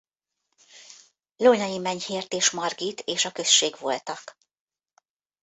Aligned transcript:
Lónyay 1.37 1.77
Menyhért 1.77 2.33
és 2.33 2.51
Margit 2.51 2.99
és 3.01 3.25
a 3.25 3.31
község 3.31 3.75
voltak. 3.79 4.37